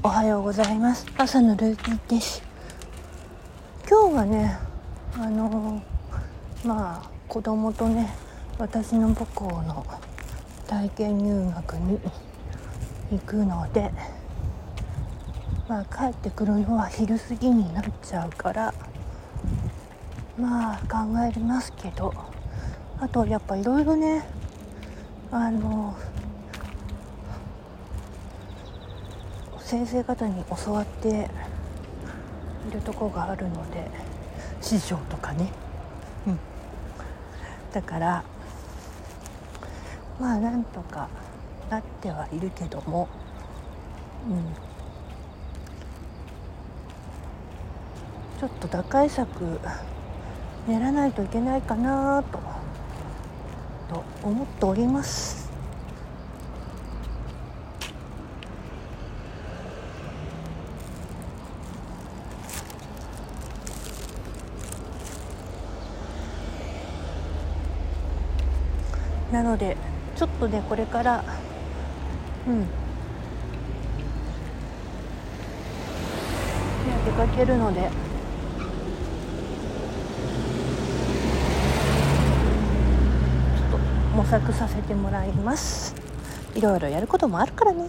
[0.00, 1.04] おはようございます。
[1.16, 2.42] 朝のルーティンです。
[3.88, 4.58] 今日はね、
[5.14, 5.82] あの
[6.64, 8.08] まあ子供とね、
[8.58, 9.84] 私の母校の
[10.66, 12.00] 体験入学に
[13.12, 13.92] 行くので、
[15.68, 18.74] まあ帰ってくるのは昼過ぎになっちゃうから、
[20.38, 22.14] まあ考えますけど、
[23.00, 24.24] あとやっぱいろいろね、
[25.30, 25.94] あの
[29.60, 31.28] 先生方に教わって
[32.66, 33.90] いるとこがあるので
[34.62, 35.52] 師匠とかね、
[36.26, 36.38] うん、
[37.74, 38.24] だから
[40.18, 41.10] まあなんとか
[41.68, 43.08] なってはいるけども、
[44.26, 44.67] うん、
[48.38, 49.60] ちょっと打開策
[50.68, 52.38] 練らないといけないかなと
[53.88, 55.48] と思っております。
[69.32, 69.76] なので
[70.16, 71.24] ちょっとねこれから
[72.46, 72.66] うん
[77.04, 77.88] 出かけるのでちょ
[83.66, 83.78] っと
[84.16, 85.94] 模索させてもらいます。
[86.54, 87.88] いろいろやることもあるからね。